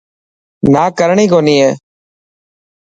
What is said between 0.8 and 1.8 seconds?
ڪرڻي ڪونهي هي.